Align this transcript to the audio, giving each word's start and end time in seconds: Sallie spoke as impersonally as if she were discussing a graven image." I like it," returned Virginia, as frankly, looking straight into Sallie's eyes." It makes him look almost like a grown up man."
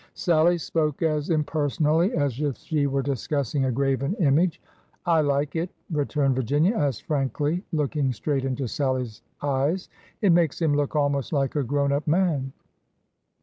Sallie 0.15 0.57
spoke 0.57 1.03
as 1.03 1.29
impersonally 1.29 2.15
as 2.15 2.41
if 2.41 2.57
she 2.57 2.87
were 2.87 3.03
discussing 3.03 3.65
a 3.65 3.71
graven 3.71 4.15
image." 4.15 4.59
I 5.05 5.21
like 5.21 5.55
it," 5.55 5.69
returned 5.91 6.35
Virginia, 6.35 6.75
as 6.75 6.99
frankly, 6.99 7.63
looking 7.71 8.11
straight 8.11 8.43
into 8.43 8.67
Sallie's 8.67 9.21
eyes." 9.43 9.89
It 10.23 10.31
makes 10.31 10.59
him 10.59 10.75
look 10.75 10.95
almost 10.95 11.33
like 11.33 11.55
a 11.55 11.61
grown 11.61 11.91
up 11.91 12.07
man." 12.07 12.51